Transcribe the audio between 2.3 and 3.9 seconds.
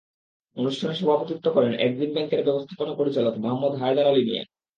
ব্যবস্থাপনা পরিচালক মোহাম্মদ